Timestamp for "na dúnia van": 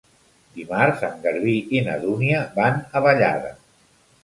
1.89-2.83